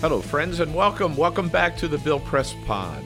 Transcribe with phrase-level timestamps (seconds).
[0.00, 1.14] Hello, friends, and welcome.
[1.14, 3.04] Welcome back to the Bill Press Pod.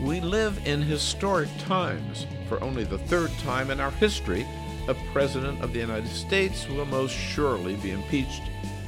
[0.00, 2.28] We live in historic times.
[2.48, 4.46] For only the third time in our history,
[4.86, 8.42] a President of the United States will most surely be impeached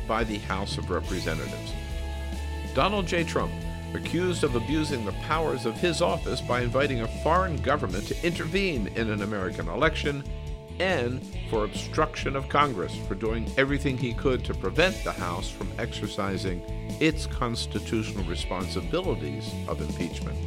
[0.07, 1.73] by the House of Representatives.
[2.73, 3.25] Donald J.
[3.25, 3.53] Trump,
[3.95, 8.87] accused of abusing the powers of his office by inviting a foreign government to intervene
[8.95, 10.23] in an American election,
[10.81, 15.71] and for obstruction of Congress for doing everything he could to prevent the House from
[15.79, 16.63] exercising
[17.01, 20.39] its constitutional responsibilities of impeachment.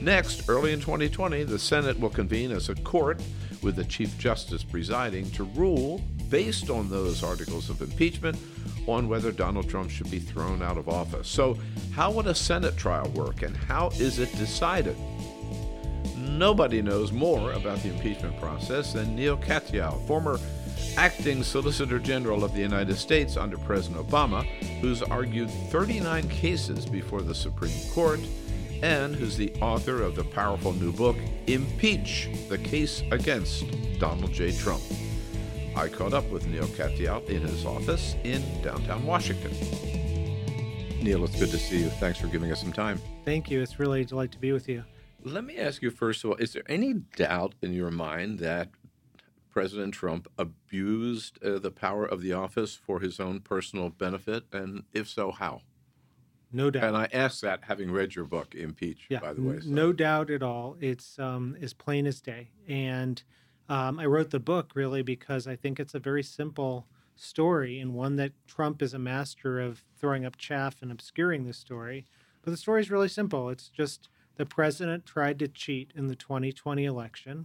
[0.00, 3.20] Next, early in 2020, the Senate will convene as a court
[3.60, 8.38] with the Chief Justice presiding to rule, based on those articles of impeachment,
[8.86, 11.28] on whether Donald Trump should be thrown out of office.
[11.28, 11.58] So,
[11.92, 14.96] how would a Senate trial work and how is it decided?
[16.40, 20.38] Nobody knows more about the impeachment process than Neal Katyal, former
[20.96, 24.44] acting Solicitor General of the United States under President Obama,
[24.80, 28.20] who's argued 39 cases before the Supreme Court
[28.82, 33.66] and who's the author of the powerful new book, Impeach the Case Against
[33.98, 34.50] Donald J.
[34.52, 34.80] Trump.
[35.76, 39.52] I caught up with Neal Katyal in his office in downtown Washington.
[41.02, 41.90] Neal, it's good to see you.
[41.90, 42.98] Thanks for giving us some time.
[43.26, 43.60] Thank you.
[43.60, 44.84] It's really a delight to be with you.
[45.22, 48.70] Let me ask you first of all is there any doubt in your mind that
[49.50, 54.44] President Trump abused uh, the power of the office for his own personal benefit?
[54.52, 55.62] And if so, how?
[56.52, 56.84] No doubt.
[56.84, 59.60] And I ask that having read your book, Impeach, yeah, by the way.
[59.60, 59.68] So.
[59.68, 60.76] No doubt at all.
[60.80, 62.50] It's um, as plain as day.
[62.68, 63.22] And
[63.68, 67.94] um, I wrote the book really because I think it's a very simple story and
[67.94, 72.06] one that Trump is a master of throwing up chaff and obscuring the story.
[72.42, 73.50] But the story is really simple.
[73.50, 74.08] It's just
[74.40, 77.44] the president tried to cheat in the 2020 election,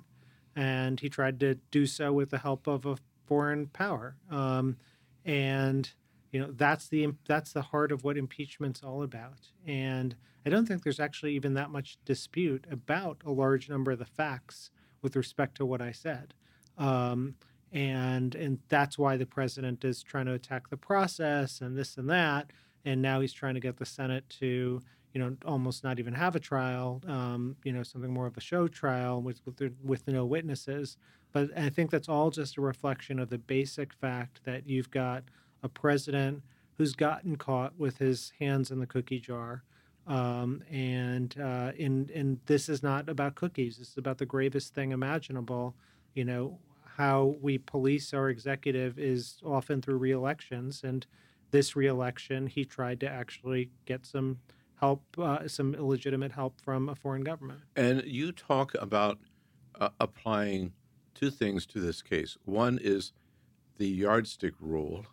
[0.56, 2.96] and he tried to do so with the help of a
[3.26, 4.16] foreign power.
[4.32, 4.78] Um,
[5.26, 5.92] and
[6.32, 9.52] you know that's the that's the heart of what impeachment's all about.
[9.68, 14.00] And I don't think there's actually even that much dispute about a large number of
[14.00, 14.70] the facts
[15.02, 16.34] with respect to what I said.
[16.78, 17.36] Um,
[17.74, 22.10] and and that's why the president is trying to attack the process and this and
[22.10, 22.52] that.
[22.86, 24.82] And now he's trying to get the Senate to
[25.16, 28.42] you know, almost not even have a trial, um, you know, something more of a
[28.42, 30.98] show trial with with, with no witnesses.
[31.32, 35.24] But I think that's all just a reflection of the basic fact that you've got
[35.64, 36.44] a president
[36.78, 39.64] who's gotten caught with his hands in the cookie jar.
[40.06, 43.78] Um, and uh, and and this is not about cookies.
[43.78, 45.76] This is about the gravest thing imaginable.
[46.14, 46.60] You know
[46.98, 51.08] how we police our executive is often through re-elections, and
[51.52, 54.40] this reelection he tried to actually get some
[54.80, 57.62] help, uh, some illegitimate help from a foreign government.
[57.76, 59.20] And you talk about
[59.80, 60.74] uh, applying
[61.14, 62.38] two things to this case.
[62.46, 63.14] One is
[63.78, 65.06] the yardstick rule,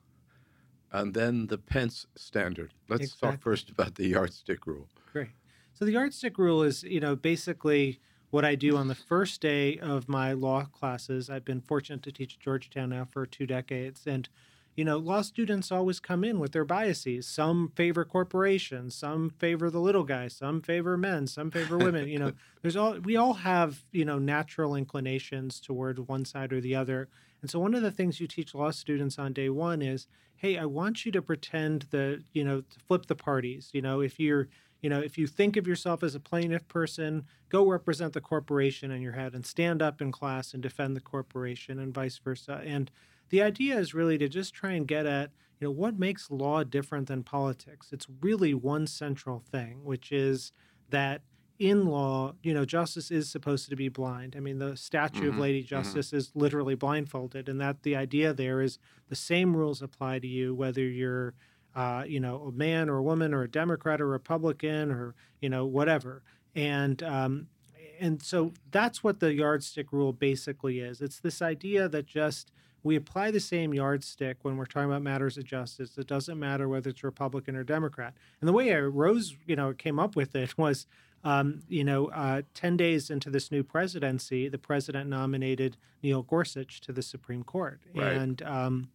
[0.91, 2.75] and then the Pence standard.
[2.89, 3.31] Let's exactly.
[3.31, 4.89] talk first about the yardstick rule.
[5.13, 5.31] Great.
[5.73, 9.79] So the yardstick rule is, you know, basically what I do on the first day
[9.79, 11.29] of my law classes.
[11.29, 14.29] I've been fortunate to teach at Georgetown now for two decades, and
[14.75, 17.27] you know, law students always come in with their biases.
[17.27, 22.09] Some favor corporations, some favor the little guy, some favor men, some favor women.
[22.09, 26.61] you know, there's all we all have, you know, natural inclinations toward one side or
[26.61, 27.09] the other.
[27.43, 30.07] And so one of the things you teach law students on day one is,
[30.37, 33.71] hey, I want you to pretend that, you know, to flip the parties.
[33.73, 34.49] You know, if you're
[34.81, 38.91] you know, if you think of yourself as a plaintiff person, go represent the corporation
[38.91, 42.61] in your head and stand up in class and defend the corporation and vice versa.
[42.65, 42.91] And
[43.33, 46.63] the idea is really to just try and get at you know what makes law
[46.63, 50.53] different than politics it's really one central thing which is
[50.91, 51.23] that
[51.59, 55.29] in law you know justice is supposed to be blind i mean the statue mm-hmm.
[55.31, 55.69] of lady mm-hmm.
[55.69, 56.19] justice mm-hmm.
[56.19, 60.55] is literally blindfolded and that the idea there is the same rules apply to you
[60.55, 61.35] whether you're
[61.75, 65.49] uh, you know a man or a woman or a democrat or republican or you
[65.49, 66.23] know whatever
[66.55, 67.47] and um,
[67.99, 72.53] and so that's what the yardstick rule basically is it's this idea that just
[72.83, 75.97] we apply the same yardstick when we're talking about matters of justice.
[75.97, 78.15] It doesn't matter whether it's Republican or Democrat.
[78.41, 80.87] And the way I rose, you know, came up with it was
[81.25, 86.81] Um, you know, uh, 10 days into this new presidency, the president nominated Neil Gorsuch
[86.81, 87.81] to the Supreme Court.
[87.95, 88.13] Right.
[88.13, 88.91] And um,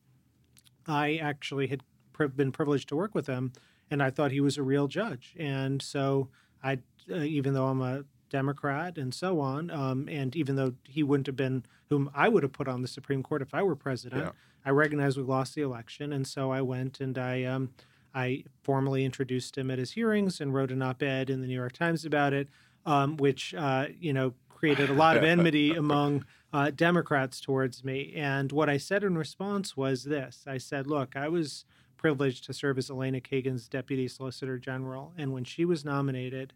[0.86, 3.54] I actually had pri- been privileged to work with him,
[3.90, 5.36] and I thought he was a real judge.
[5.40, 6.28] And so
[6.62, 6.80] I,
[7.10, 11.28] uh, even though I'm a Democrat and so on, um, and even though he wouldn't
[11.28, 14.26] have been whom I would have put on the Supreme Court if I were president,
[14.26, 14.32] Yeah.
[14.66, 17.70] I recognize we lost the election, and so I went and I um,
[18.14, 21.74] I formally introduced him at his hearings and wrote an op-ed in the New York
[21.74, 22.50] Times about it,
[22.86, 28.14] um, which uh, you know created a lot of enmity among uh, Democrats towards me.
[28.16, 31.64] And what I said in response was this: I said, "Look, I was
[31.96, 36.54] privileged to serve as Elena Kagan's deputy solicitor general, and when she was nominated."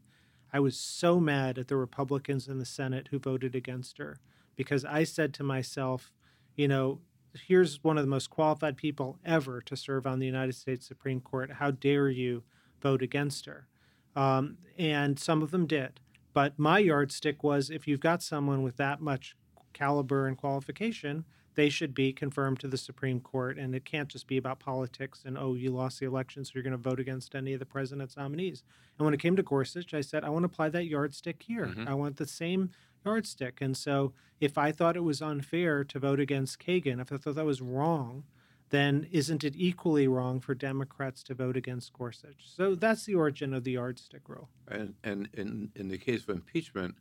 [0.54, 4.20] I was so mad at the Republicans in the Senate who voted against her
[4.56, 6.12] because I said to myself,
[6.56, 7.00] you know,
[7.48, 11.22] here's one of the most qualified people ever to serve on the United States Supreme
[11.22, 11.54] Court.
[11.54, 12.44] How dare you
[12.82, 13.68] vote against her?
[14.16, 16.02] Um, and some of them did.
[16.34, 19.36] But my yardstick was if you've got someone with that much
[19.74, 21.26] caliber and qualification,
[21.56, 23.58] they should be confirmed to the Supreme Court.
[23.58, 26.64] And it can't just be about politics and, oh, you lost the election, so you're
[26.64, 28.64] going to vote against any of the president's nominees.
[28.98, 31.68] And when it came to Gorsuch, I said, I want to apply that yardstick here.
[31.68, 31.88] Mhm.
[31.88, 32.70] I want the same
[33.06, 33.60] yardstick.
[33.62, 37.36] And so if I thought it was unfair to vote against Kagan, if I thought
[37.36, 38.26] that was wrong,
[38.70, 42.48] then isn't it equally wrong for Democrats to vote against Gorsuch?
[42.48, 44.50] So that's the origin of the yardstick rule.
[44.68, 46.96] And and in in the case of impeachment,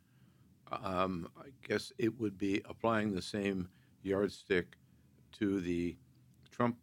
[0.72, 3.68] um, I guess it would be applying the same
[4.02, 4.76] yardstick
[5.32, 5.96] to the
[6.50, 6.76] Trump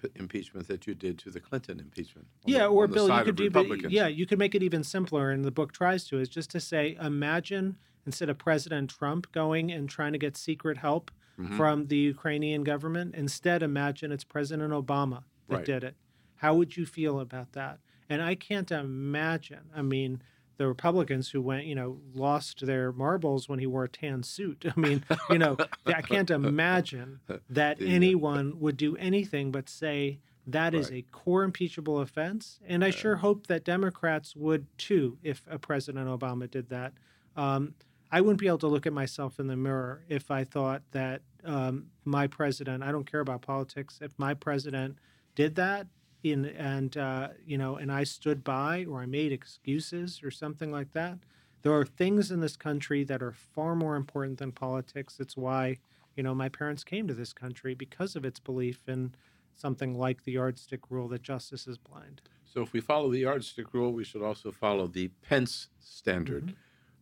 [0.00, 2.26] p- impeachment that you did to the Clinton impeachment.
[2.44, 5.44] yeah, the- or Bill, you could do, yeah, you could make it even simpler, and
[5.44, 9.88] the book tries to is just to say, imagine instead of President Trump going and
[9.88, 11.56] trying to get secret help Mhm.
[11.56, 15.64] from the Ukrainian government, instead imagine it's President Obama that Right.
[15.64, 15.96] did it.
[16.36, 17.80] How would you feel about that?
[18.08, 19.70] And I can't imagine.
[19.74, 20.22] I mean,
[20.56, 24.64] the Republicans who went, you know, lost their marbles when he wore a tan suit.
[24.76, 25.56] I mean, you know,
[25.86, 27.20] I can't imagine
[27.50, 31.04] that uh, anyone would do anything but say that is Right.
[31.10, 32.60] a core impeachable offense.
[32.66, 36.92] And I sure hope that Democrats would too if a President Obama did that.
[37.34, 37.74] Um,
[38.10, 41.22] I wouldn't be able to look at myself in the mirror if I thought that
[41.44, 44.98] um, my president, I don't care about politics, if my president
[45.34, 45.88] did that
[46.32, 50.70] in, and, uh, you know, and I stood by or I made excuses or something
[50.70, 51.18] like that.
[51.62, 55.18] There are things in this country that are far more important than politics.
[55.18, 55.78] It's why,
[56.16, 59.14] you know, my parents came to this country because of its belief in
[59.54, 62.20] something like the yardstick rule that justice is blind.
[62.44, 66.44] So if we follow the yardstick rule, we should also follow the Pence standard,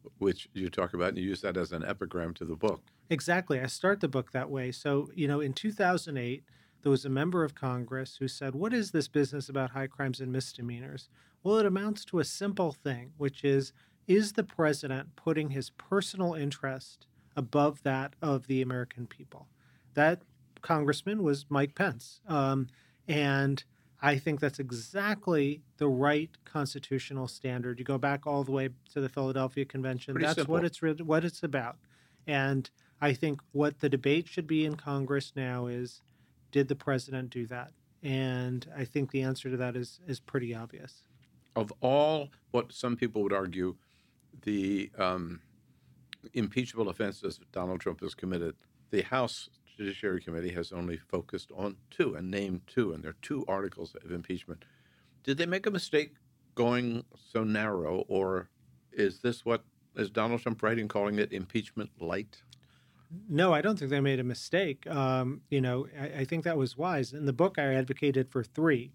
[0.05, 0.25] Mm-hmm.
[0.25, 2.83] which you talk about, and you use that as an epigram to the book.
[3.11, 3.61] Exactly.
[3.61, 4.71] I start the book that way.
[4.73, 6.45] So, you know, in 2008,
[6.85, 10.21] there was a member of Congress who said, What is this business about high crimes
[10.21, 11.09] and misdemeanors?
[11.43, 13.73] Well, it amounts to a simple thing, which is
[14.07, 19.49] Is the president putting his personal interest above that of the American people?
[19.95, 20.21] That
[20.61, 22.21] congressman was Mike Pence.
[22.29, 22.69] Um,
[23.09, 23.65] and
[24.03, 27.79] I think that's exactly the right constitutional standard.
[27.79, 30.13] You go back all the way to the Philadelphia Convention.
[30.13, 30.53] Pretty that's simple.
[30.53, 31.79] what it's re- what it's about.
[32.27, 32.69] And
[33.01, 36.03] I think what the debate should be in Congress now is
[36.55, 37.73] did the president do that?
[38.05, 41.03] And I think the answer to that is is pretty obvious.
[41.57, 43.75] Of all what some people would argue,
[44.43, 45.41] the um,
[46.33, 48.55] impeachable offenses that Donald Trump has committed,
[48.91, 53.17] the House Judiciary Committee has only focused on two and named two, and there are
[53.21, 54.65] two articles of impeachment.
[55.25, 56.13] Did they make a mistake
[56.55, 58.49] going so narrow, or
[58.93, 59.65] is this what
[59.97, 62.45] is Donald Trump right in calling it impeachment light?
[63.29, 64.87] No, I don't think they made a mistake.
[64.87, 67.13] Um, you know, I, I think that was wise.
[67.13, 68.93] In the book, I advocated for three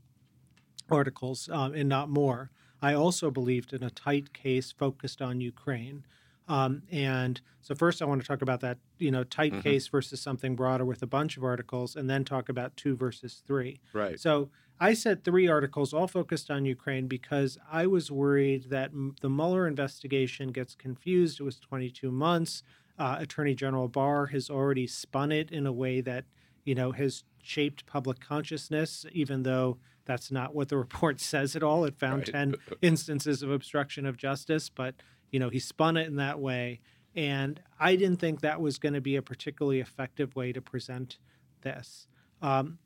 [0.90, 2.52] articles um, and not more.
[2.82, 6.06] I also believed in a tight case focused on Ukraine.
[6.48, 9.62] Um, and so, first, I want to talk about that, you know, tight Mhm.
[9.64, 13.44] case versus something broader with a bunch of articles, and then talk about two versus
[13.46, 13.80] three.
[13.94, 14.20] Right.
[14.20, 14.50] So
[14.80, 19.30] I said three articles, all focused on Ukraine, because I was worried that m- the
[19.30, 21.40] Mueller investigation gets confused.
[21.40, 22.64] It was 22 months.
[23.00, 26.26] Uh, Attorney General Barr has already spun it in a way that
[26.66, 31.64] you know has shaped public consciousness, even though that's not what the report says at
[31.64, 31.86] all.
[31.86, 32.34] It found Right.
[32.34, 34.96] 10 instances of obstruction of justice, but
[35.32, 36.82] you know he spun it in that way,
[37.16, 41.18] and I didn't think that was going to be a particularly effective way to present
[41.62, 42.08] this.
[42.42, 42.80] Um,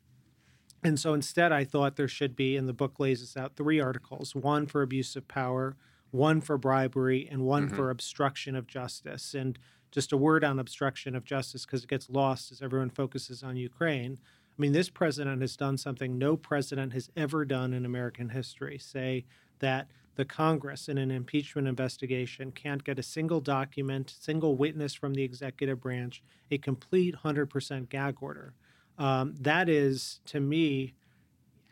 [0.84, 3.80] and so instead, I thought there should be, and the book lays this out, three
[3.80, 5.76] articles one for abuse of power,
[6.10, 7.74] one for bribery, and one Mhm.
[7.74, 9.34] for obstruction of justice.
[9.34, 9.58] And
[9.94, 13.56] just a word on obstruction of justice because it gets lost as everyone focuses on
[13.56, 14.18] Ukraine.
[14.58, 18.76] I mean, this president has done something no president has ever done in American history
[18.76, 19.24] say
[19.60, 25.14] that the Congress in an impeachment investigation can't get a single document, single witness from
[25.14, 28.52] the executive branch, a complete 100% gag order.
[28.98, 30.94] Um, that is, to me,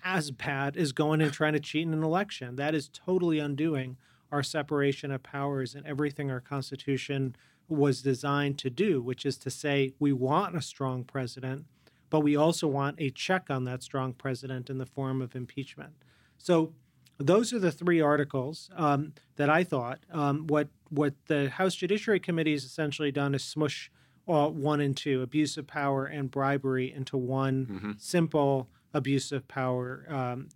[0.05, 2.57] as bad as going and trying to cheat in an election.
[2.57, 3.97] That is totally undoing
[4.33, 7.37] our separation of powers and everything our Constitution
[7.73, 11.67] was designed to do, which is to say, we want a strong president,
[12.11, 15.93] but we also want a check on that strong president in the form of impeachment.
[16.39, 16.75] So
[17.19, 20.01] those are the three articles um, that I thought.
[20.11, 23.91] Um, what what the House Judiciary Committee has essentially done is smush
[24.29, 27.93] uh, one and two, abuse of power and bribery, into one mm-hmm.
[27.97, 30.49] simple abuse of power um,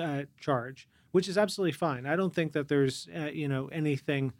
[0.00, 2.06] uh, charge, which is absolutely fine.
[2.06, 4.32] I don't think that there's uh, you know anything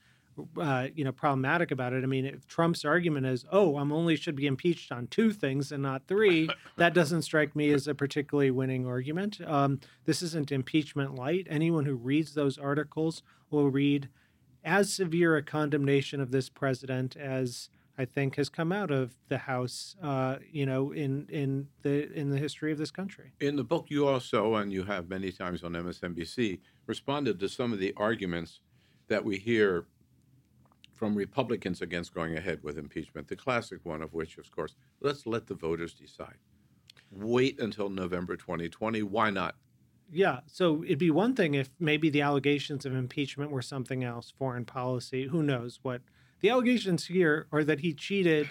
[0.60, 2.02] uh, you know problematic about it.
[2.02, 5.72] I mean, if Trump's argument is, "Oh, I'm only should be impeached on two things
[5.72, 9.40] and not three, that doesn't strike me as a particularly winning argument.
[9.46, 11.46] Um, this isn't impeachment light.
[11.50, 14.08] Anyone who reads those articles will read
[14.64, 19.38] as severe a condemnation of this president as I think has come out of the
[19.38, 23.32] House, uh, you know, in in the in the history of this country.
[23.40, 27.72] In the book, you also, and you have many times on MSNBC, responded to some
[27.72, 28.60] of the arguments
[29.08, 29.86] that we hear
[30.94, 33.28] from Republicans against going ahead with impeachment.
[33.28, 36.38] The classic one of which, of course, let's let the voters decide.
[37.10, 39.02] Wait until November 2020.
[39.02, 39.56] Why not?
[40.10, 40.40] Yeah.
[40.46, 44.64] So it'd be one thing if maybe the allegations of impeachment were something else, foreign
[44.64, 45.26] policy.
[45.26, 46.02] Who knows what?
[46.40, 48.50] The allegations here are that he cheated,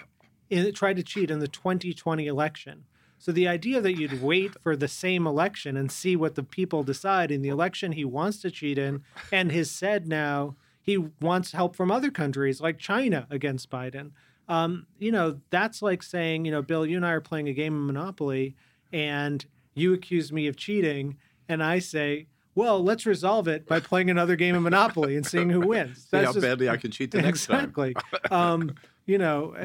[0.50, 2.84] in, tried to cheat in the 2020 election.
[3.18, 6.82] So the idea that you'd wait for the same election and see what the people
[6.82, 11.52] decide in the election he wants to cheat in and has said now he wants
[11.52, 14.10] help from other countries like China against Biden.
[14.48, 17.54] Um, you know, that's like saying, you know, Bill, you and I are playing a
[17.54, 18.54] game of Monopoly
[18.92, 21.16] and you accuse me of cheating.
[21.48, 25.48] And I say, well, let's resolve it by playing another game of Monopoly and seeing
[25.48, 26.06] who wins.
[26.10, 27.94] That's See how just, badly I can cheat the next exactly.
[27.94, 28.02] time.
[28.12, 28.36] Exactly.
[28.36, 28.74] um,
[29.06, 29.56] you know,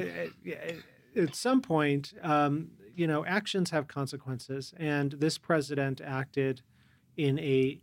[1.17, 4.73] at some point, um, you know, actions have consequences.
[4.77, 6.61] And this president acted
[7.17, 7.81] in a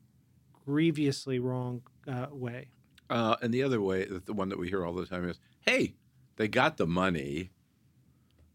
[0.64, 2.68] grievously wrong uh, way.
[3.08, 5.94] Uh, and the other way, the one that we hear all the time is, "Hey,
[6.36, 7.50] they got the money,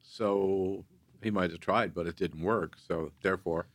[0.01, 0.85] so
[1.21, 2.75] he might have tried, but it didn't work.
[2.77, 3.67] So therefore,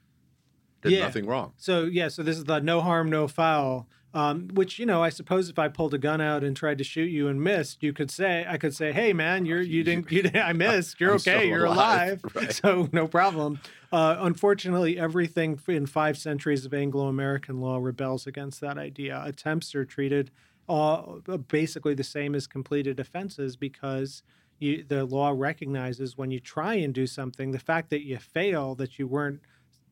[0.82, 1.00] did yeah.
[1.00, 3.88] nothing wrong." So yeah, so this is the no harm, no foul.
[4.16, 6.84] Um, which you know, I suppose if I pulled a gun out and tried to
[6.84, 10.10] shoot you and missed, you could say, I could say, "Hey, man, you're you didn't,
[10.10, 10.98] you didn't I missed.
[10.98, 11.48] You're okay.
[11.48, 12.34] You're alive, alive.
[12.34, 12.52] Right.
[12.52, 13.60] so no problem."
[13.92, 19.22] Uh, unfortunately, everything in five centuries of Anglo-American law rebels against that idea.
[19.24, 20.30] Attempts are treated
[20.68, 24.22] uh, basically the same as completed offenses because
[24.58, 28.74] you, the law recognizes when you try and do something, the fact that you fail,
[28.76, 29.40] that you weren't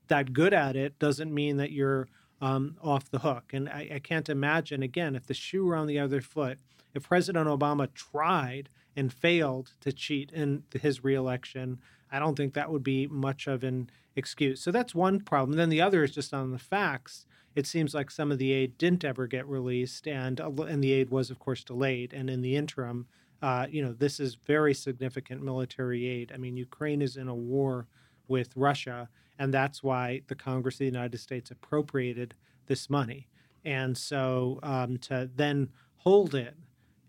[0.08, 2.08] that good at it, doesn't mean that you're
[2.40, 3.52] um, off the hook.
[3.52, 6.58] And I, I can't imagine, again, if the shoe were on the other foot,
[6.94, 12.70] if President Obama tried and failed to cheat in his reelection, I don't think that
[12.70, 14.60] would be much of an excuse.
[14.60, 15.56] So that's one problem.
[15.56, 18.76] Then the other is just on the facts it seems like some of the aid
[18.78, 22.12] didn't ever get released, and and the aid was, of course, delayed.
[22.12, 23.06] And in the interim,
[23.42, 26.32] uh, you know, this is very significant military aid.
[26.34, 27.86] I mean, Ukraine is in a war
[28.26, 29.08] with Russia,
[29.38, 32.34] and that's why the Congress of the United States appropriated
[32.66, 33.28] this money.
[33.64, 36.56] And so um, to then hold it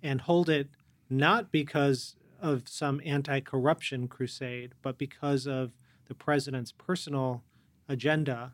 [0.04, 0.70] and hold it
[1.10, 5.72] not because of some anti corruption crusade, but because of
[6.08, 7.44] the president's personal
[7.90, 8.54] agenda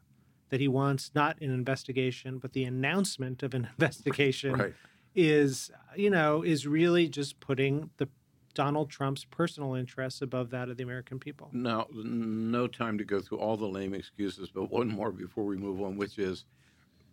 [0.51, 4.73] that he wants not an investigation, but the announcement of an investigation right.
[5.15, 8.07] is, you know, is really just putting the
[8.53, 11.49] Donald Trump's personal interests above that of the American people.
[11.53, 15.55] Now, no time to go through all the lame excuses, but one more before we
[15.55, 16.45] move on, which is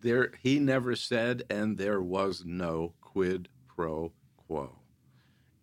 [0.00, 4.77] there he never said and there was no quid pro quo.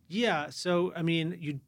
[0.07, 1.59] Yeah, so I mean, you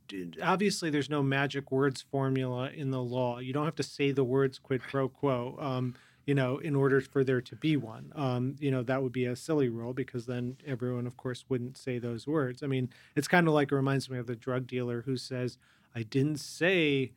[0.44, 3.40] obviously there's no magic words formula in the law.
[3.40, 5.96] You don't have to say the words quid pro quo, um,
[6.28, 8.12] you know, in order for there to be one.
[8.16, 11.78] Um, you know, that would be a silly rule because then everyone, of course, wouldn't
[11.78, 12.62] say those words.
[12.62, 15.58] I mean, it's kind of like it reminds me of the drug dealer who says,
[15.96, 17.14] "I didn't say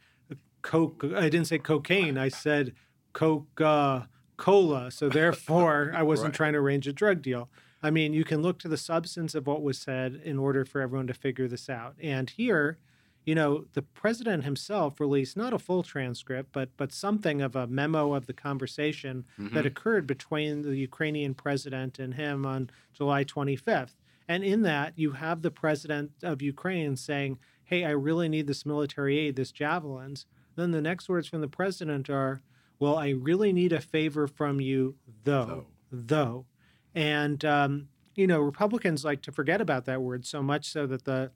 [0.63, 1.05] coke.
[1.05, 2.17] I didn't say cocaine.
[2.17, 2.73] I said
[3.13, 4.09] Coca
[4.39, 4.91] Cola.
[4.91, 6.35] So therefore, I wasn't right.
[6.35, 7.51] trying to arrange a drug deal."
[7.83, 10.81] I mean, you can look to the substance of what was said in order for
[10.81, 11.95] everyone to figure this out.
[12.01, 12.79] And here,
[13.25, 17.67] you know, the president himself released not a full transcript, but but something of a
[17.67, 19.55] memo of the conversation mm-hmm.
[19.55, 23.95] that occurred between the Ukrainian president and him on July 25th.
[24.29, 28.65] And in that, you have the president of Ukraine saying, "Hey, I really need this
[28.65, 32.43] military aid, this javelins." Then the next words from the president are,
[32.79, 35.67] "Well, I really need a favor from you, though." Though.
[35.93, 36.47] though.
[36.95, 41.05] And, um, you know, Republicans like to forget about that word so much so that
[41.05, 41.31] the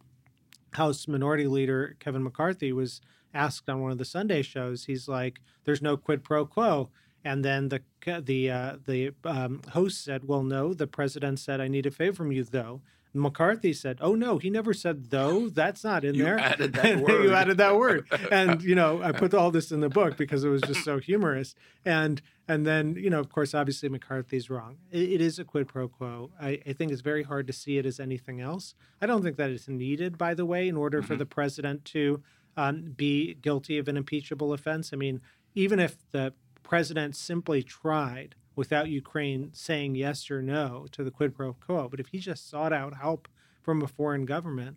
[0.72, 3.00] House Minority Leader, Kevin McCarthy, was
[3.32, 6.90] asked on one of the Sunday shows, he's like, there's no quid pro quo.
[7.24, 10.74] And then the the uh, the um, host said, "Well, no.
[10.74, 12.82] The president said I need a favor from you, though."
[13.14, 15.48] McCarthy said, "Oh no, he never said though.
[15.48, 17.24] That's not in you there." Added that word.
[17.24, 20.42] you added that word, and you know I put all this in the book because
[20.44, 21.54] it was just so humorous.
[21.84, 24.78] And and then you know, of course, obviously McCarthy's wrong.
[24.90, 26.30] it, it is a quid pro quo.
[26.40, 28.74] I, I, think it's very hard to see it as anything else.
[29.00, 31.06] I don't think that it's needed, by the way, in order mm-hmm.
[31.06, 32.22] for the president to
[32.56, 34.90] um, be guilty of an impeachable offense.
[34.92, 35.20] I mean,
[35.54, 41.34] even if the president simply tried without Ukraine saying yes or no to the quid
[41.34, 41.88] pro quo.
[41.88, 43.28] But if he just sought out help
[43.62, 44.76] from a foreign government,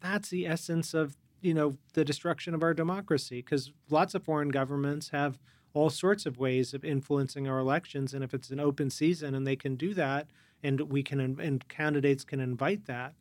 [0.00, 3.42] that's the essence of you know the destruction of our democracy.
[3.42, 5.38] Because lots of foreign governments have
[5.74, 9.46] all sorts of ways of influencing our elections, and if it's an open season and
[9.46, 10.28] they can do that,
[10.62, 13.14] and we can and candidates can invite that.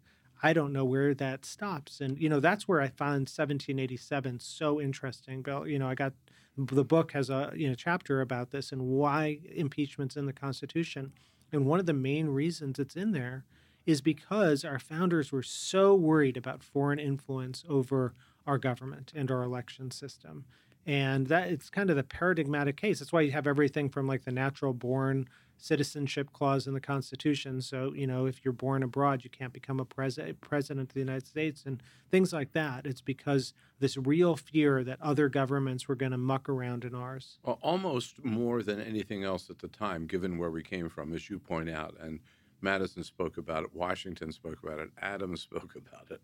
[0.44, 2.00] I don't know where that stops.
[2.00, 5.42] And, you know, that's where I found 1787 so interesting.
[5.42, 6.14] Bill, you know, I got
[6.58, 11.14] the book has a you know chapter about this and why impeachment's in the Constitution.
[11.52, 13.46] And one of the main reasons it's in there
[13.86, 18.14] is because our founders were so worried about foreign influence over
[18.46, 20.46] our government and our election system.
[20.86, 23.00] And that it's kind of the paradigmatic case.
[23.00, 27.62] That's why you have everything from like the natural born citizenship clause in the Constitution.
[27.62, 31.00] So, you know, if you're born abroad, you can't become a pres- president of the
[31.00, 32.86] United States and things like that.
[32.86, 37.40] It's because this real fear that other governments were going to muck around in ours.
[37.44, 41.30] Well, almost more than anything else at the time, given where we came from, as
[41.30, 41.96] you point out.
[42.00, 42.20] And
[42.62, 46.22] Madison spoke about it, Washington spoke about it, Adams spoke about it.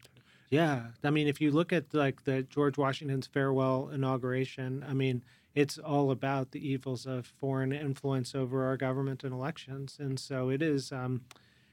[0.50, 0.88] Yeah.
[1.04, 5.24] I mean, if you look at like the George Washington's farewell inauguration, I mean,
[5.56, 9.98] it's all about the evils of foreign influence over our government and elections.
[10.00, 11.22] And so it is, um,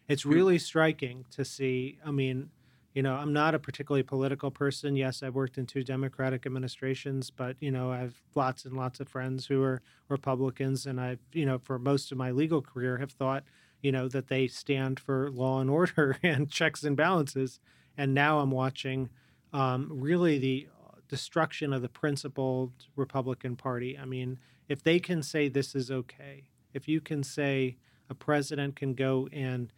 [0.09, 1.99] it's really striking to see.
[2.05, 2.51] I mean,
[2.95, 4.97] you know, I'm not a particularly political person.
[4.97, 9.01] Yes, I've worked in two Democratic administrations, but, you know, I have lots and lots
[9.01, 10.87] of friends who are Republicans.
[10.87, 13.45] And I've, you know, for most of my legal career have thought,
[13.81, 17.61] you know, that they stand for law and order and checks and balances.
[17.97, 19.09] And now I'm watching
[19.53, 20.69] um, really the
[21.11, 23.99] destruction of the principled Republican Party.
[23.99, 27.77] I mean, if they can say this is okay, if you can say
[28.09, 29.73] a president can go and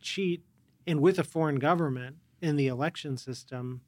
[0.00, 0.44] cheat
[0.86, 3.80] and with a foreign government in the election system,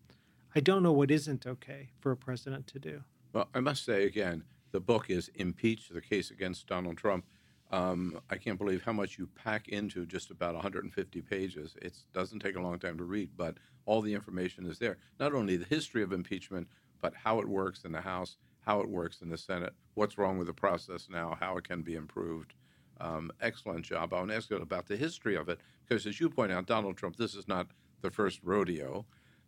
[0.56, 3.04] I don't know what isn't okay for a president to do.
[3.32, 7.24] Well, I must say again, the book is Impeach the Case Against Donald Trump.
[7.70, 11.76] Um, I can't believe how much you pack into just about 150 pages.
[11.80, 14.98] It doesn't take a long time to read, but all the information is there.
[15.20, 16.66] Not only the history of impeachment,
[17.00, 20.38] but how it works in the House, how it works in the Senate, what's wrong
[20.38, 22.54] with the process now, how it can be improved.
[23.00, 24.12] Um, excellent job.
[24.12, 26.66] I want to ask you about the history of it, because as you point out,
[26.66, 27.68] Donald Trump, this is not
[28.02, 29.06] the first rodeo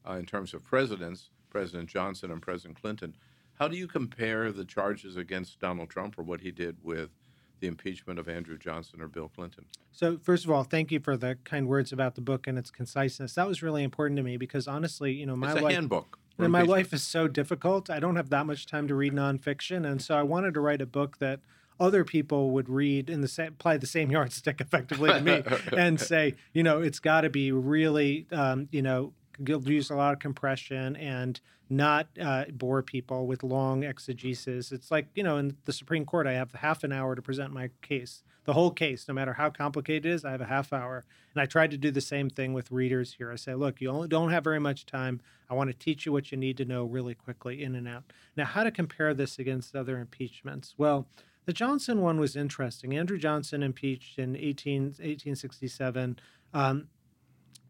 [0.09, 3.15] uh, in terms of presidents, President Johnson and President Clinton.
[3.55, 7.11] How do you compare the charges against Donald Trump or what he did with
[7.59, 9.67] the impeachment of Andrew Johnson or Bill Clinton?
[9.93, 12.71] So, first of all, thank you for the kind words about the book and its
[12.71, 13.35] conciseness.
[13.35, 16.20] That was really important to me because honestly, you know, my it's a handbook.
[16.43, 17.91] And my life is so difficult.
[17.91, 20.81] I don't have that much time to read nonfiction, and so I wanted to write
[20.81, 21.41] a book that
[21.81, 25.43] other people would read in the same apply the same yardstick effectively to me
[25.77, 29.13] and say, you know, it's got to be really, um, you know,
[29.47, 34.73] use a lot of compression and not uh, bore people with long exegesis.
[34.73, 37.53] It's like, you know, in the Supreme Court, I have half an hour to present
[37.53, 40.73] my case, the whole case, no matter how complicated it is, I have a half
[40.73, 41.05] hour.
[41.33, 43.31] And I tried to do the same thing with readers here.
[43.31, 45.21] I say, look, you only don't have very much time.
[45.49, 48.13] I want to teach you what you need to know really quickly, in and out.
[48.37, 50.75] Now, how to compare this against other impeachments?
[50.77, 51.07] Well,
[51.45, 52.97] the Johnson one was interesting.
[52.97, 56.19] Andrew Johnson impeached in 18, 1867.
[56.53, 56.89] Um,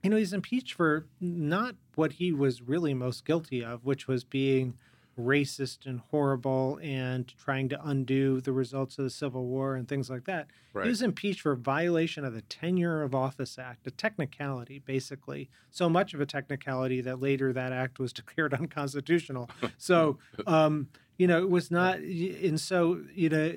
[0.02, 4.24] you know, he's impeached for not what he was really most guilty of, which was
[4.24, 4.78] being
[5.18, 10.10] racist and horrible and trying to undo the results of the Civil War and things
[10.10, 10.48] like that.
[10.72, 10.84] Right.
[10.84, 15.50] He was impeached for violation of the Tenure of Office Act, a technicality, basically.
[15.70, 19.50] So much of a technicality that later that act was declared unconstitutional.
[19.78, 23.52] so, um, you know, it was not, and so, you know,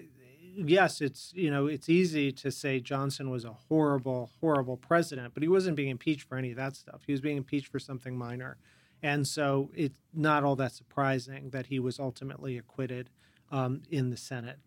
[0.56, 5.44] yes, it's you know it's easy to say Johnson was a horrible, horrible president, but
[5.44, 7.02] he wasn't being impeached for any of that stuff.
[7.06, 8.58] He was being impeached for something minor,
[9.04, 13.10] and so it's not all that surprising that he was ultimately acquitted
[13.52, 14.58] um, in the Senate.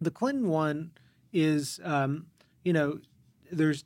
[0.00, 0.90] The Clinton one
[1.32, 2.26] is, um,
[2.64, 2.98] you know,
[3.50, 3.84] there's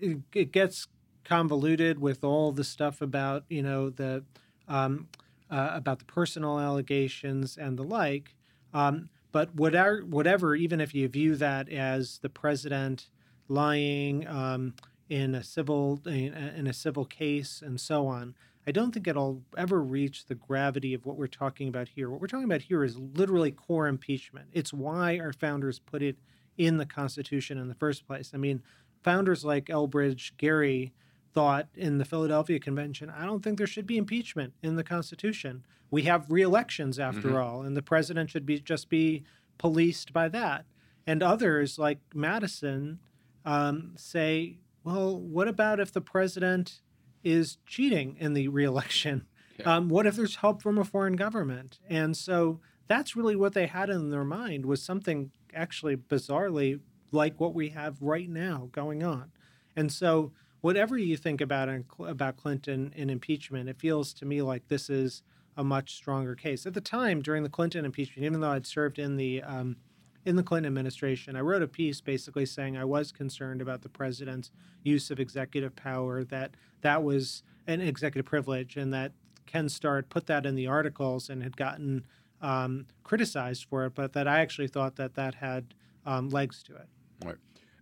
[0.00, 0.86] it gets
[1.24, 4.24] convoluted with all the stuff about you know the
[4.68, 5.08] um,
[5.50, 8.36] uh, about the personal allegations and the like.
[8.72, 13.08] Um, but whatever, whatever, even if you view that as the president
[13.48, 14.74] lying um,
[15.08, 18.34] in a civil in a civil case and so on.
[18.66, 22.08] I don't think it'll ever reach the gravity of what we're talking about here.
[22.08, 24.48] What we're talking about here is literally core impeachment.
[24.52, 26.16] It's why our founders put it
[26.56, 28.30] in the Constitution in the first place.
[28.32, 28.62] I mean,
[29.02, 30.92] founders like Elbridge Gerry
[31.34, 35.64] thought in the Philadelphia Convention, I don't think there should be impeachment in the Constitution.
[35.90, 37.36] We have re-elections after mm-hmm.
[37.36, 39.24] all, and the president should be just be
[39.58, 40.66] policed by that.
[41.06, 43.00] And others like Madison
[43.44, 46.81] um, say, well, what about if the president
[47.22, 49.26] is cheating in the reelection?
[49.58, 49.76] Yeah.
[49.76, 51.78] Um, what if there's help from a foreign government?
[51.88, 56.80] And so that's really what they had in their mind was something actually bizarrely
[57.10, 59.30] like what we have right now going on.
[59.76, 64.68] And so whatever you think about about Clinton and impeachment, it feels to me like
[64.68, 65.22] this is
[65.56, 66.64] a much stronger case.
[66.64, 69.76] At the time, during the Clinton impeachment, even though I'd served in the um,
[70.24, 73.88] in the Clinton administration, I wrote a piece basically saying I was concerned about the
[73.88, 74.50] president's
[74.82, 79.12] use of executive power, that that was an executive privilege, and that
[79.46, 82.04] Ken Starr put that in the articles and had gotten
[82.40, 85.74] um, criticized for it, but that I actually thought that that had
[86.06, 86.88] um, legs to it.
[87.24, 87.36] Right.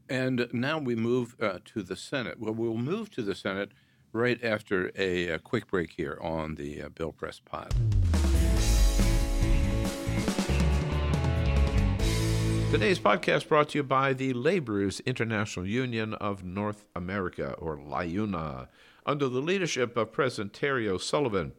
[0.08, 2.40] And now we move uh, to the Senate.
[2.40, 3.70] Well, we'll move to the Senate
[4.12, 7.72] right after a, a quick break here on the uh, Bill Press Pod.
[12.70, 18.68] Today's podcast brought to you by the Laborers International Union of North America, or LIUNA,
[19.04, 21.52] under the leadership of President Terry O'Sullivan.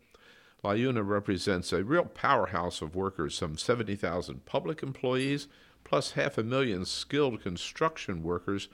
[0.64, 5.50] LIUNA represents a real powerhouse of workers, some 70,000 public employees,
[5.84, 8.70] plus half a million skilled construction workers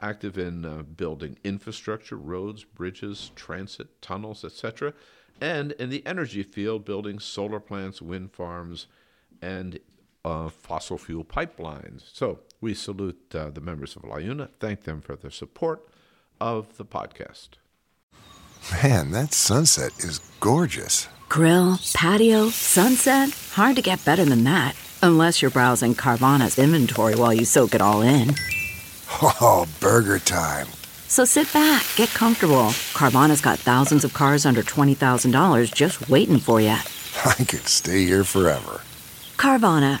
[0.00, 4.94] active in uh, building infrastructure, roads, bridges, transit, tunnels, etc.,
[5.40, 8.86] and in the energy field, building solar plants, wind farms,
[9.42, 9.80] and
[10.24, 12.02] uh, fossil fuel pipelines.
[12.12, 15.88] So we salute uh, the members of La LIUNA, thank them for their support
[16.40, 17.50] of the podcast.
[18.82, 21.08] Man, that sunset is gorgeous.
[21.28, 23.30] Grill, patio, sunset.
[23.52, 24.74] Hard to get better than that.
[25.02, 28.34] Unless you're browsing Carvana's inventory while you soak it all in.
[29.22, 30.66] Oh, burger time.
[31.08, 32.68] So sit back, get comfortable.
[32.94, 36.76] Carvana's got thousands of cars under $20,000 just waiting for you.
[37.24, 38.82] I could stay here forever.
[39.36, 40.00] Carvana,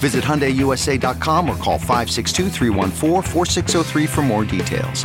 [0.00, 2.48] Visit HyundaiUSA.com or call 562
[4.06, 5.04] for more details.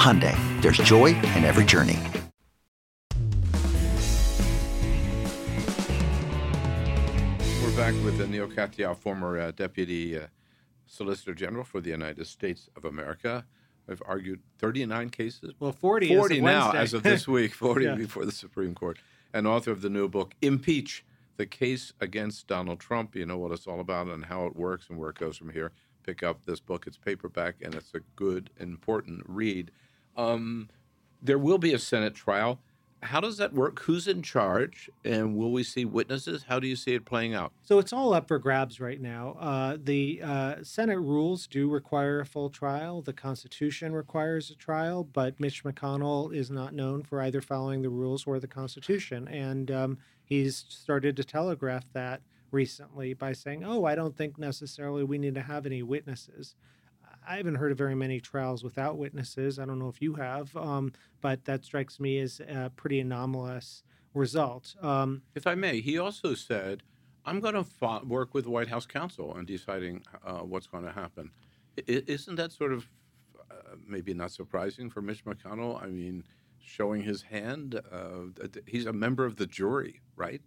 [0.00, 1.98] Hyundai, there's joy in every journey.
[7.62, 10.28] We're back with Neal Katyal, former uh, Deputy uh,
[10.86, 13.44] Solicitor General for the United States of America.
[13.90, 15.52] I've argued 39 cases.
[15.60, 17.94] Well, 40 40 now as of this week, 40 yeah.
[17.94, 18.98] before the Supreme Court.
[19.34, 21.04] And author of the new book, Impeach
[21.40, 23.16] the case against Donald Trump.
[23.16, 25.48] You know what it's all about and how it works and where it goes from
[25.48, 25.72] here.
[26.04, 26.86] Pick up this book.
[26.86, 29.70] It's paperback and it's a good, important read.
[30.18, 30.68] Um,
[31.22, 32.60] there will be a Senate trial.
[33.02, 33.80] How does that work?
[33.80, 34.90] Who's in charge?
[35.04, 36.44] And will we see witnesses?
[36.48, 37.52] How do you see it playing out?
[37.62, 39.36] So it's all up for grabs right now.
[39.40, 43.00] Uh, the uh, Senate rules do require a full trial.
[43.00, 47.88] The Constitution requires a trial, but Mitch McConnell is not known for either following the
[47.88, 49.28] rules or the Constitution.
[49.28, 55.04] And um, he's started to telegraph that recently by saying, "Oh, I don't think necessarily
[55.04, 56.54] we need to have any witnesses."
[57.26, 59.58] I haven't heard of very many trials without witnesses.
[59.58, 63.82] I don't know if you have, um, but that strikes me as a pretty anomalous
[64.14, 64.74] result.
[64.80, 66.82] Um, if I may, he also said,
[67.24, 70.84] "I'm going to fo- work with the White House counsel on deciding uh, what's going
[70.84, 71.30] to happen."
[71.78, 72.86] I- isn't that sort of
[73.50, 75.82] uh, maybe not surprising for Mitch McConnell?
[75.82, 76.24] I mean,
[76.58, 77.80] showing his hand.
[77.92, 78.26] Uh,
[78.66, 80.40] he's a member of the jury, right?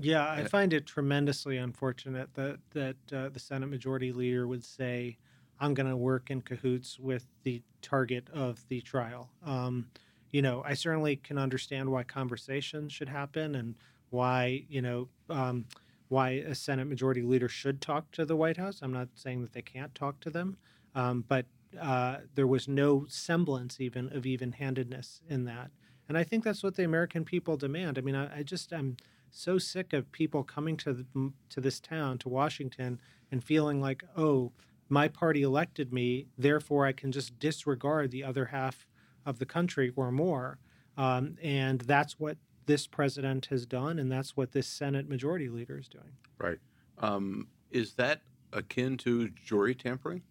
[0.00, 5.18] Yeah, I find it tremendously unfortunate that that uh, the Senate Majority Leader would say,
[5.60, 9.86] "I'm going to work in cahoots with the target of the trial." Um,
[10.30, 13.76] you know, I certainly can understand why conversations should happen and
[14.10, 15.66] why you know um,
[16.08, 18.80] why a Senate Majority Leader should talk to the White House.
[18.82, 20.56] I'm not saying that they can't talk to them,
[20.94, 21.46] um, but
[21.80, 25.70] uh, there was no semblance even of even-handedness in that,
[26.08, 27.98] and I think that's what the American people demand.
[27.98, 28.96] I mean, I, I just I'm
[29.34, 33.00] so sick of people coming to the, to this town to Washington
[33.32, 34.52] and feeling like, oh,
[34.88, 38.86] my party elected me, therefore I can just disregard the other half
[39.26, 40.58] of the country or more.
[40.96, 45.78] Um, and that's what this president has done, and that's what this Senate Majority Leader
[45.78, 46.12] is doing.
[46.38, 46.58] Right.
[46.98, 50.22] Um, is that akin to jury tampering?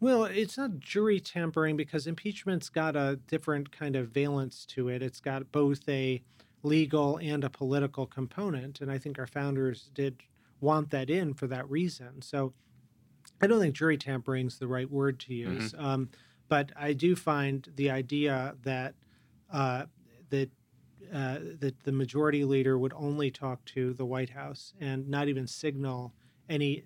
[0.00, 5.02] Well, it's not jury tampering because impeachment's got a different kind of valence to it.
[5.02, 6.22] It's got both a
[6.62, 8.80] legal and a political component.
[8.80, 10.22] And I think our founders did
[10.60, 12.22] want that in for that reason.
[12.22, 12.54] So
[13.40, 15.72] I don't think jury tampering is the right word to use.
[15.72, 15.84] Mm-hmm.
[15.84, 16.08] Um,
[16.48, 18.94] but I do find the idea that
[19.52, 19.84] uh,
[20.30, 20.50] that
[21.12, 25.46] uh, that the majority leader would only talk to the White House and not even
[25.46, 26.12] signal
[26.48, 26.84] any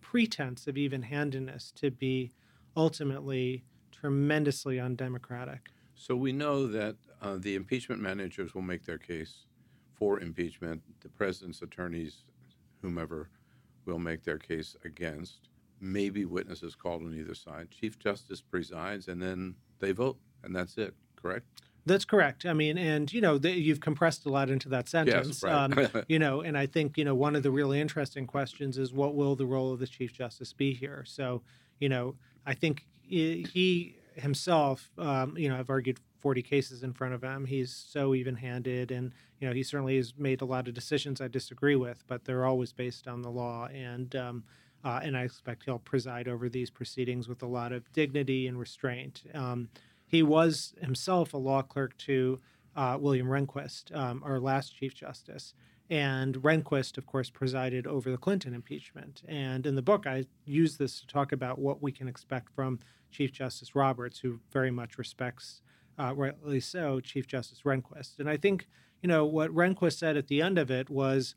[0.00, 2.32] pretense of even-handedness to be
[2.76, 5.70] ultimately tremendously undemocratic.
[5.94, 9.46] So we know that uh, the impeachment managers will make their case
[9.94, 10.82] for impeachment.
[11.00, 12.24] The president's attorneys,
[12.82, 13.28] whomever,
[13.86, 15.48] will make their case against.
[15.84, 17.70] Maybe witnesses called on either side.
[17.70, 20.94] Chief Justice presides, and then they vote, and that's it.
[21.14, 21.46] Correct.
[21.86, 22.46] That's correct.
[22.46, 25.26] I mean, and you know, the, you've compressed a lot into that sentence.
[25.26, 25.52] Yes, right.
[25.52, 28.92] um, you know, and I think you know one of the really interesting questions is
[28.92, 31.04] what will the role of the Chief Justice be here?
[31.06, 31.42] So,
[31.78, 32.14] you know,
[32.46, 37.44] I think he himself, um, you know, I've argued 40 cases in front of him.
[37.44, 41.28] He's so even-handed, and you know, he certainly has made a lot of decisions I
[41.28, 43.66] disagree with, but they're always based on the law.
[43.66, 44.44] And um,
[44.84, 48.58] uh, and I expect he'll preside over these proceedings with a lot of dignity and
[48.58, 49.22] restraint.
[49.32, 49.70] Um,
[50.06, 52.40] he was himself a law clerk to
[52.76, 55.54] uh, William Rehnquist, um, our last Chief Justice.
[55.90, 59.22] And Rehnquist, of course, presided over the Clinton impeachment.
[59.28, 62.78] And in the book, I use this to talk about what we can expect from
[63.10, 65.62] Chief Justice Roberts, who very much respects,
[65.98, 68.18] uh, rightly so, Chief Justice Rehnquist.
[68.18, 68.66] And I think,
[69.02, 71.36] you know, what Rehnquist said at the end of it was,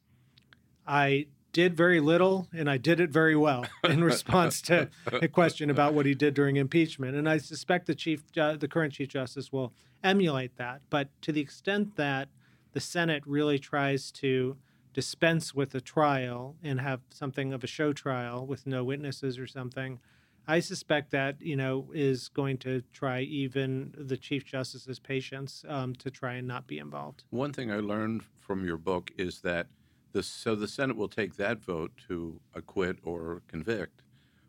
[0.88, 5.70] I did very little and I did it very well in response to a question
[5.70, 7.16] about what he did during impeachment.
[7.16, 10.82] And I suspect the chief, uh, the current chief justice, will emulate that.
[10.90, 12.30] But to the extent that
[12.74, 14.58] the Senate really tries to
[14.94, 19.48] dispense with a trial and have something of a show trial with no witnesses or
[19.48, 20.00] something,
[20.48, 25.94] I suspect that you know is going to try even the chief justice's patience um,
[25.96, 27.26] to try and not be involved.
[27.30, 29.68] One thing I learned from your book is that
[30.12, 34.02] the so the Senate will take that vote to acquit or convict,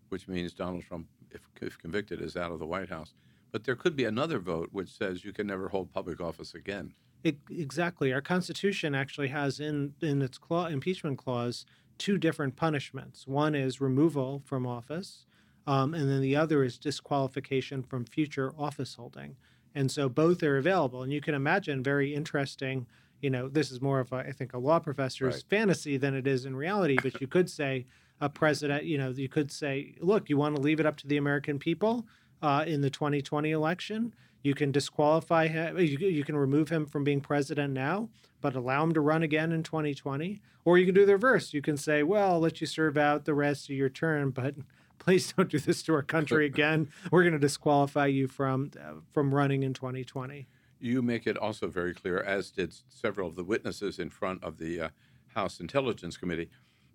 [0.08, 3.14] which means Donald Trump, if, if convicted, is out of the White House.
[3.50, 6.94] But there could be another vote which says you can never hold public office again.
[7.24, 8.12] It, exactly.
[8.12, 11.64] Our Constitution actually has in in its clause, impeachment clause
[11.98, 13.26] two different punishments.
[13.26, 15.26] One is removal from office,
[15.66, 19.36] um, and then the other is disqualification from future office holding.
[19.74, 21.02] And so both are available.
[21.02, 22.86] And you can imagine very interesting.
[23.20, 25.44] You know, this is more of a, I think a law professor's right.
[25.48, 26.96] fantasy than it is in reality.
[27.02, 27.86] But you could say
[28.20, 28.84] a president.
[28.84, 31.58] You know, you could say, look, you want to leave it up to the American
[31.58, 32.06] people
[32.42, 34.14] uh, in the 2020 election.
[34.42, 35.78] You can disqualify him.
[35.78, 38.08] You, you can remove him from being president now,
[38.40, 40.40] but allow him to run again in 2020.
[40.64, 41.52] Or you can do the reverse.
[41.52, 44.54] You can say, well, I'll let you serve out the rest of your term, but
[44.98, 46.88] please don't do this to our country again.
[47.10, 50.46] We're going to disqualify you from uh, from running in 2020.
[50.80, 54.58] You make it also very clear, as did several of the witnesses in front of
[54.58, 54.88] the uh,
[55.34, 56.50] House Intelligence Committee,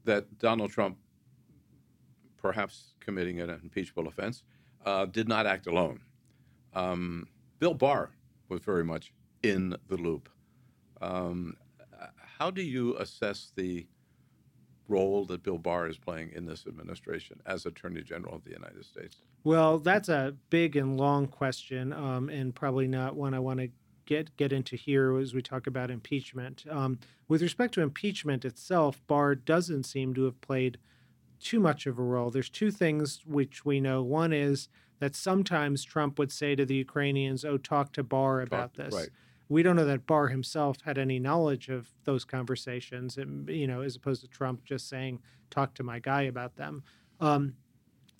[0.05, 0.97] that Donald Trump,
[2.37, 4.43] perhaps committing an impeachable offense,
[4.85, 6.01] uh, did not act alone.
[6.73, 7.27] Um,
[7.59, 8.11] Bill Barr
[8.49, 10.29] was very much in the loop.
[11.01, 11.55] Um,
[12.37, 13.87] how do you assess the
[14.87, 18.85] role that Bill Barr is playing in this administration as Attorney General of the United
[18.85, 19.17] States?
[19.43, 23.69] Well, that's a big and long question, um, and probably not one I want to
[24.05, 26.65] get get into here as we talk about impeachment.
[26.69, 30.77] Um, with respect to impeachment itself, Barr doesn't seem to have played
[31.39, 32.29] too much of a role.
[32.29, 34.01] There's two things which we know.
[34.03, 34.67] One is
[34.99, 38.93] that sometimes Trump would say to the Ukrainians, "Oh, talk to Barr about Talk- this."
[38.93, 39.09] right.
[39.49, 43.81] We don't know that Barr himself had any knowledge of those conversations, and, you know,
[43.81, 46.83] as opposed to Trump just saying, "Talk to my guy about them."
[47.19, 47.55] Um,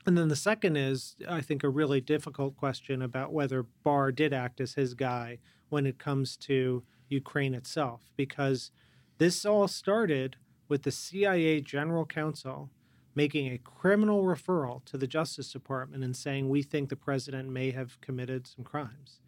[0.05, 4.33] and then the second is, I think, a really difficult question about whether Barr did
[4.33, 8.71] act as his guy when it comes to Ukraine itself, because
[9.17, 10.36] this all started
[10.67, 12.69] with the CIA general counsel
[13.15, 17.71] making a criminal referral to the Justice Department and saying, We think the president may
[17.71, 19.19] have committed some crimes.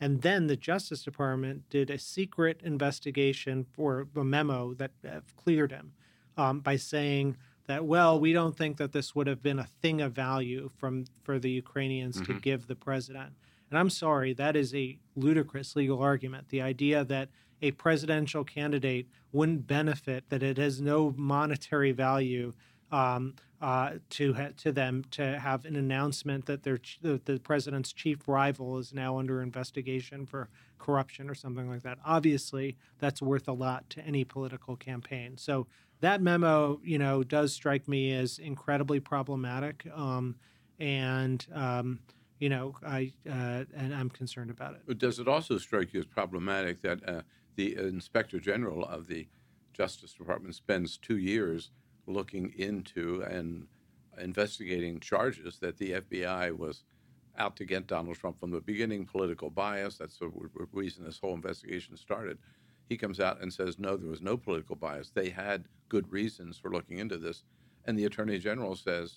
[0.00, 5.72] And then the Justice Department did a secret investigation for a memo that uh, cleared
[5.72, 5.92] him
[6.36, 10.00] um, by saying that, well, we don't think that this would have been a thing
[10.00, 13.32] of value from for the Ukrainians to give the president.
[13.70, 16.48] And I'm sorry, that is a ludicrous legal argument.
[16.50, 17.28] The idea that
[17.62, 22.52] a presidential candidate wouldn't benefit, that it has no monetary value
[22.92, 27.38] um, uh, to ha- to them to have an announcement that their ch- the, the
[27.40, 31.98] president's chief rival is now under investigation for corruption or something like that.
[32.04, 35.38] Obviously, that's worth a lot to any political campaign.
[35.38, 35.66] So
[36.00, 40.36] that memo, you know, does strike me as incredibly problematic, um,
[40.78, 42.00] and um,
[42.38, 44.98] you know, I uh, and I'm concerned about it.
[44.98, 47.22] Does it also strike you as problematic that uh,
[47.56, 49.26] the Inspector General of the
[49.72, 51.70] Justice Department spends two years
[52.06, 53.66] looking into and
[54.18, 56.84] investigating charges that the FBI was
[57.36, 59.98] out to get Donald Trump from the beginning, political bias?
[59.98, 60.30] That's the
[60.72, 62.38] reason this whole investigation started.
[62.88, 65.10] He comes out and says, no, there was no political bias.
[65.10, 67.42] They had good reasons for looking into this.
[67.86, 69.16] And the Attorney General says,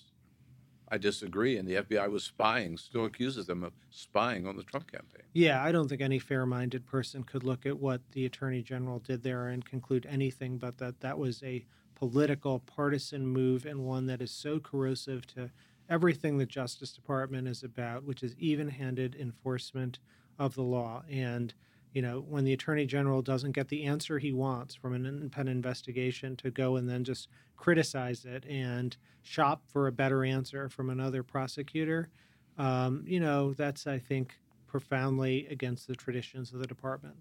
[0.90, 1.58] I disagree.
[1.58, 5.22] And the FBI was spying, still accuses them of spying on the Trump campaign.
[5.34, 9.22] Yeah, I don't think any fair-minded person could look at what the attorney general did
[9.22, 11.64] there and conclude anything but that that was a
[11.98, 15.50] political, partisan move and one that is so corrosive to
[15.88, 19.98] everything the Justice Department is about, which is even-handed enforcement
[20.38, 21.02] of the law.
[21.10, 21.52] And
[21.94, 25.56] you know, when the attorney general doesn't get the answer he wants from an independent
[25.56, 30.90] investigation, to go and then just criticize it and shop for a better answer from
[30.90, 32.10] another prosecutor,
[32.58, 37.16] um, you know, that's I think profoundly against the traditions of the department.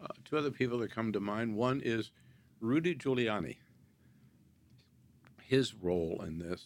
[0.00, 1.54] Uh, two other people that come to mind.
[1.54, 2.12] One is
[2.60, 3.56] Rudy Giuliani.
[5.52, 6.64] His role in this.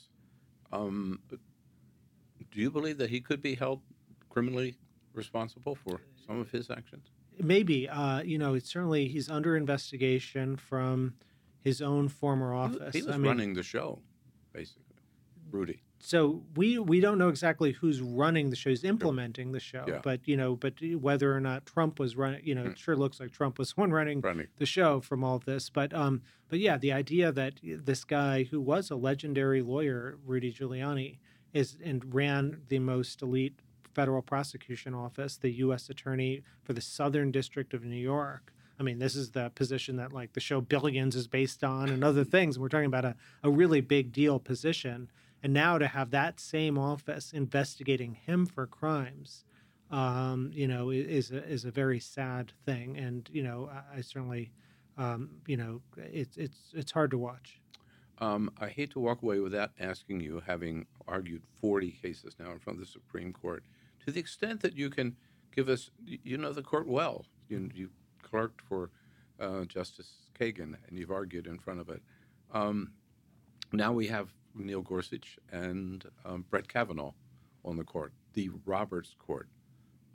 [0.72, 3.80] Um, do you believe that he could be held
[4.28, 4.76] criminally
[5.12, 7.08] responsible for some of his actions?
[7.40, 11.14] Maybe, uh, you know, it's certainly he's under investigation from
[11.62, 12.94] his own former office.
[12.94, 13.98] he was I mean, running the show,
[14.52, 14.84] basically.
[15.50, 15.82] Rudy.
[15.98, 20.00] So we we don't know exactly who's running the show, who's implementing the show, Yeah.
[20.02, 23.18] But you know, but whether or not Trump was running, you know, it sure looks
[23.18, 24.46] like Trump was one running Running.
[24.58, 25.70] the show from all of this.
[25.70, 30.52] But um, but yeah, the idea that this guy who was a legendary lawyer, Rudy
[30.52, 31.18] Giuliani,
[31.52, 33.58] is and ran the most elite
[33.94, 35.88] federal prosecution office, the U.S.
[35.88, 38.52] Attorney for the Southern District of New York.
[38.78, 42.04] I mean, this is the position that like the show Billions is based on, and
[42.04, 42.56] other things.
[42.56, 45.10] And we're talking about a, a really big deal position.
[45.42, 49.44] And now to have that same office investigating him for crimes,
[49.90, 52.96] um, you know, is a, is a very sad thing.
[52.96, 54.50] And you know, I, I certainly,
[54.96, 57.60] um, you know, it's it's it's hard to watch.
[58.18, 62.58] Um, I hate to walk away without asking you, having argued 40 cases now in
[62.58, 63.62] front of the Supreme Court,
[64.06, 65.16] to the extent that you can
[65.54, 67.26] give us, you know the court well.
[67.48, 67.90] You, you
[68.22, 68.90] clerked for
[69.38, 72.02] uh, Justice Kagan, and you've argued in front of it.
[72.52, 72.92] Um,
[73.72, 77.12] now we have Neil Gorsuch and um, Brett Kavanaugh
[77.64, 79.48] on the court, the Roberts Court.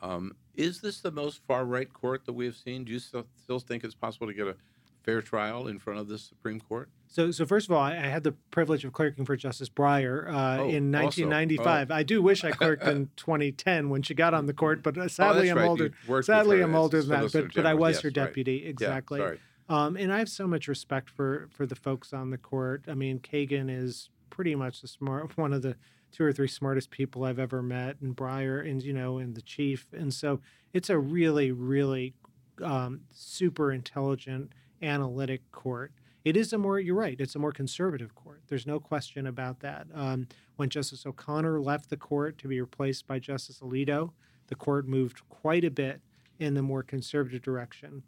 [0.02, 2.84] Um, is this the most far right court that we have seen?
[2.86, 4.56] Do you still, still think it's possible to get a
[5.04, 6.90] fair trial in front of the Supreme Court?
[7.08, 10.28] So, so first of all, I, I had the privilege of clerking for Justice Breyer
[10.28, 11.06] uh, Oh, in also.
[11.26, 11.92] 1995.
[11.92, 15.08] I do wish I clerked in 2010 when she got on the court, but uh,
[15.08, 15.70] sadly, that's I'm right.
[15.70, 15.84] older.
[15.86, 17.32] You worked with Sadly, I'm older than that.
[17.32, 18.14] But, but I was Yes, her right.
[18.14, 19.20] deputy, Yeah, exactly.
[19.20, 19.40] sorry.
[19.70, 22.86] Um, and I have so much respect for for the folks on the court.
[22.90, 25.76] I mean, Kagan is pretty much the smart one of the
[26.12, 29.42] two or three smartest people I've ever met, and Breyer, and you know, and the
[29.42, 29.86] chief.
[29.94, 30.42] And so
[30.74, 32.16] it's a really, really
[32.64, 34.52] um, super intelligent,
[34.82, 35.92] analytic court.
[36.24, 38.42] It is a more, you're right, it's a more conservative court.
[38.48, 39.88] There's no question about that.
[39.94, 44.12] Um, when Justice O'Connor left the court to be replaced by Justice Alito,
[44.48, 46.02] the court moved quite a bit
[46.40, 48.04] in the more conservative direction.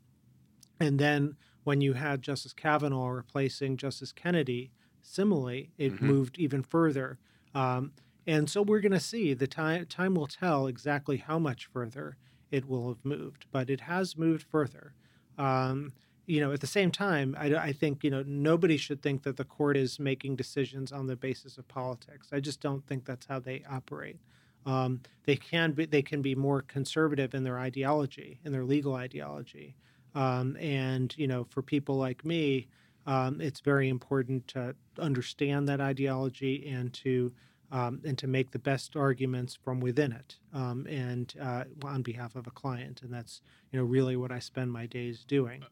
[0.80, 4.72] And then when you had Justice Kavanaugh replacing Justice Kennedy,
[5.04, 7.20] similarly, it moved even further.
[7.54, 7.92] Um,
[8.26, 9.34] and so we're going to see.
[9.34, 12.18] The time time will tell exactly how much further
[12.52, 14.94] it will have moved, but it has moved further.
[15.38, 15.92] Um,
[16.26, 19.38] you know, at the same time, I, I think you know nobody should think that
[19.38, 22.30] the court is making decisions on the basis of politics.
[22.32, 24.20] I just don't think that's how they operate.
[24.66, 28.96] Um, they can be they can be more conservative in their ideology, in their legal
[28.96, 29.76] ideology,
[30.16, 32.68] um, and you know, for people like me,
[33.06, 37.34] um, it's very important to understand that ideology and to
[37.72, 42.36] um, and to make the best arguments from within it, um, and uh, on behalf
[42.36, 43.42] of a client, and that's
[43.72, 45.64] you know really what I spend my days doing.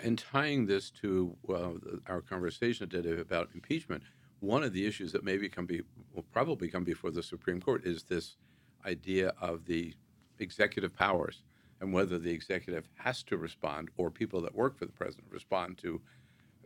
[0.00, 4.02] And tying this to well, our conversation today about impeachment,
[4.40, 5.82] one of the issues that maybe come be
[6.14, 8.36] will probably come before the Supreme Court is this
[8.86, 9.94] idea of the
[10.38, 11.42] executive powers
[11.80, 15.76] and whether the executive has to respond or people that work for the president respond
[15.78, 16.00] to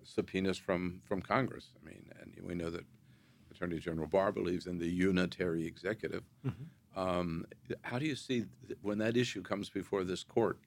[0.04, 1.68] subpoenas from from Congress.
[1.80, 2.84] I mean, and we know that
[3.50, 6.22] Attorney General Barr believes in the unitary executive.
[6.46, 6.98] Mm-hmm.
[6.98, 7.46] Um,
[7.82, 10.58] how do you see th- when that issue comes before this court?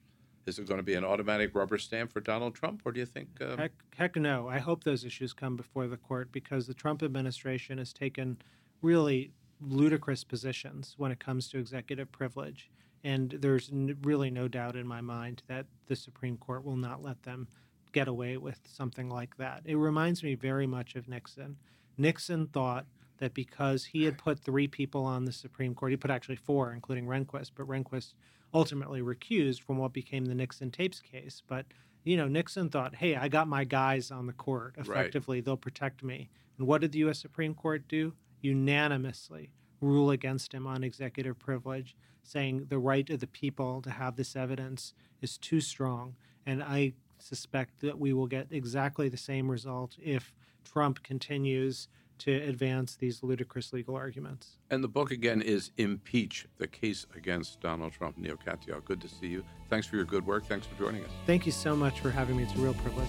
[0.46, 3.06] Is it going to be an automatic rubber stamp for Donald Trump, or do you
[3.06, 3.28] think?
[3.40, 3.56] Uh...
[3.56, 4.48] Heck, heck no.
[4.48, 8.38] I hope those issues come before the court because the Trump administration has taken
[8.82, 12.70] really ludicrous positions when it comes to executive privilege.
[13.02, 17.02] And there's n- really no doubt in my mind that the Supreme Court will not
[17.02, 17.48] let them
[17.94, 19.62] get away with something like that.
[19.64, 21.56] It reminds me very much of Nixon.
[21.96, 22.84] Nixon thought
[23.18, 26.72] that because he had put three people on the Supreme Court, he put actually four,
[26.72, 28.12] including Rehnquist, but Rehnquist
[28.52, 31.42] ultimately recused from what became the Nixon tapes case.
[31.46, 31.64] But
[32.02, 34.74] you know, Nixon thought, "Hey, I got my guys on the court.
[34.76, 35.44] Effectively, right.
[35.44, 36.28] they'll protect me."
[36.58, 37.18] And what did the U.S.
[37.18, 38.12] Supreme Court do?
[38.42, 44.16] Unanimously rule against him on executive privilege, saying the right of the people to have
[44.16, 46.16] this evidence is too strong.
[46.46, 46.94] And I
[47.24, 53.22] suspect that we will get exactly the same result if Trump continues to advance these
[53.22, 54.58] ludicrous legal arguments.
[54.70, 58.16] And the book again is Impeach, the case against Donald Trump.
[58.18, 59.44] Neal Katyal, good to see you.
[59.68, 60.46] Thanks for your good work.
[60.46, 61.10] Thanks for joining us.
[61.26, 62.44] Thank you so much for having me.
[62.44, 63.08] It's a real privilege.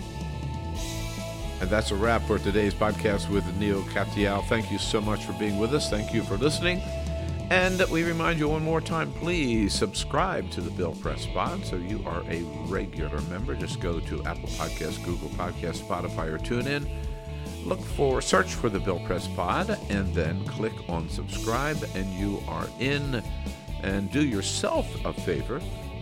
[1.62, 4.46] And that's a wrap for today's podcast with Neal Katyal.
[4.48, 5.90] Thank you so much for being with us.
[5.90, 6.82] Thank you for listening.
[7.52, 11.76] And we remind you one more time, please subscribe to the Bill Press Pod so
[11.76, 13.54] you are a regular member.
[13.54, 16.90] Just go to Apple Podcasts, Google Podcasts, Spotify, or TuneIn.
[17.64, 22.42] Look for search for the Bill Press Pod and then click on subscribe and you
[22.48, 23.22] are in.
[23.84, 25.62] And do yourself a favor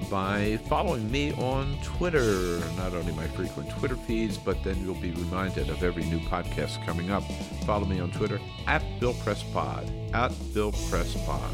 [0.09, 2.59] by following me on Twitter.
[2.77, 6.85] Not only my frequent Twitter feeds but then you'll be reminded of every new podcast
[6.85, 7.23] coming up.
[7.65, 11.53] Follow me on Twitter at Bill Press Pod at Bill Press Pod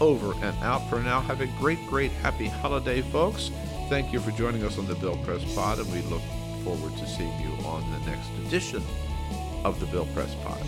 [0.00, 1.20] over and out for now.
[1.20, 3.50] Have a great great happy holiday folks.
[3.88, 6.22] Thank you for joining us on the Bill Press Pod and we look
[6.64, 8.82] forward to seeing you on the next edition
[9.64, 10.62] of the Bill Press Pod.